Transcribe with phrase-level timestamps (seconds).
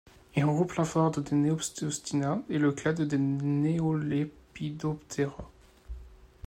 [0.35, 5.47] Il regroupe l'infra-ordre des Neopseustina et le clade des Neolepidoptera.